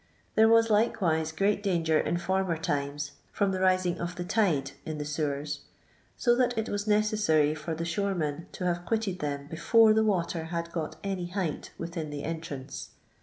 There 0.33 0.49
was 0.49 0.71
like 0.71 0.99
wise 0.99 1.31
great 1.31 1.61
danger 1.61 1.99
in 1.99 2.17
former 2.17 2.57
times 2.57 3.11
from 3.31 3.51
the 3.51 3.59
rising 3.59 3.99
of 3.99 4.15
the 4.15 4.23
tide 4.23 4.71
in 4.83 4.97
the 4.97 5.05
sewers, 5.05 5.59
so 6.17 6.35
that 6.37 6.57
it 6.57 6.69
was 6.69 6.87
necessary 6.87 7.53
for 7.53 7.75
the 7.75 7.85
shore 7.85 8.15
men 8.15 8.47
to 8.53 8.65
have 8.65 8.83
quitted 8.83 9.19
them 9.19 9.45
before 9.45 9.93
the 9.93 10.03
water 10.03 10.45
had 10.45 10.71
got 10.71 10.95
any 11.03 11.27
height 11.27 11.69
within 11.77 12.09
the 12.09 12.23
entrance. 12.23 12.89